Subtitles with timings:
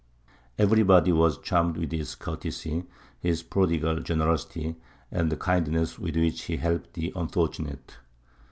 [0.57, 2.85] Everybody was charmed with his courtesy,
[3.19, 4.77] his prodigal generosity,
[5.11, 7.97] and the kindness with which he helped the unfortunate.